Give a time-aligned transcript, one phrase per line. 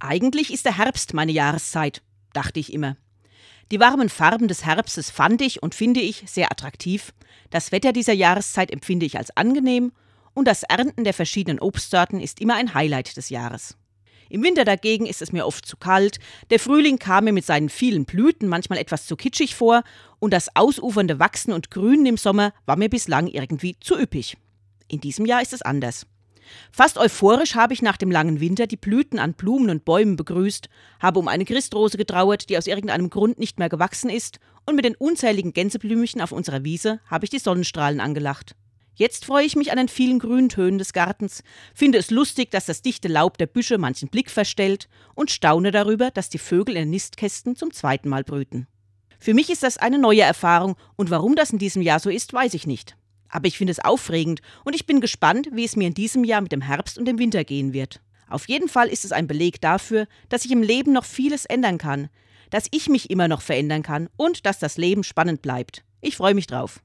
[0.00, 2.02] Eigentlich ist der Herbst meine Jahreszeit,
[2.32, 2.96] dachte ich immer.
[3.70, 7.12] Die warmen Farben des Herbstes fand ich und finde ich sehr attraktiv.
[7.50, 9.92] Das Wetter dieser Jahreszeit empfinde ich als angenehm
[10.32, 13.76] und das Ernten der verschiedenen Obstsorten ist immer ein Highlight des Jahres.
[14.30, 16.18] Im Winter dagegen ist es mir oft zu kalt,
[16.50, 19.82] der Frühling kam mir mit seinen vielen Blüten manchmal etwas zu kitschig vor
[20.18, 24.36] und das ausufernde Wachsen und Grünen im Sommer war mir bislang irgendwie zu üppig.
[24.88, 26.06] In diesem Jahr ist es anders.
[26.72, 30.68] Fast euphorisch habe ich nach dem langen Winter die Blüten an Blumen und Bäumen begrüßt,
[31.00, 34.84] habe um eine Christrose getrauert, die aus irgendeinem Grund nicht mehr gewachsen ist, und mit
[34.84, 38.54] den unzähligen Gänseblümchen auf unserer Wiese habe ich die Sonnenstrahlen angelacht.
[38.94, 41.42] Jetzt freue ich mich an den vielen Grüntönen des Gartens,
[41.74, 46.10] finde es lustig, dass das dichte Laub der Büsche manchen Blick verstellt und staune darüber,
[46.10, 48.66] dass die Vögel in den Nistkästen zum zweiten Mal brüten.
[49.18, 52.32] Für mich ist das eine neue Erfahrung und warum das in diesem Jahr so ist,
[52.32, 52.96] weiß ich nicht.
[53.30, 56.40] Aber ich finde es aufregend und ich bin gespannt, wie es mir in diesem Jahr
[56.40, 58.00] mit dem Herbst und dem Winter gehen wird.
[58.28, 61.78] Auf jeden Fall ist es ein Beleg dafür, dass sich im Leben noch vieles ändern
[61.78, 62.08] kann,
[62.50, 65.84] dass ich mich immer noch verändern kann und dass das Leben spannend bleibt.
[66.00, 66.80] Ich freue mich drauf.